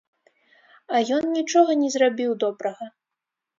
[0.93, 2.85] А ён нічога не зрабіў добрага.